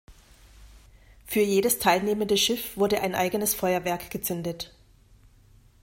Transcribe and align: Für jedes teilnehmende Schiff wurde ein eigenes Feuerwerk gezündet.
Für 1.27 1.41
jedes 1.41 1.77
teilnehmende 1.77 2.35
Schiff 2.35 2.75
wurde 2.75 3.01
ein 3.01 3.13
eigenes 3.13 3.53
Feuerwerk 3.53 4.09
gezündet. 4.09 4.73